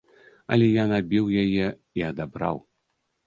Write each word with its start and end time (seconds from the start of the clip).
Але 0.55 0.69
я 0.81 0.85
набіў 0.93 1.25
яе 1.43 1.67
і 2.01 2.05
адабраў. 2.09 2.57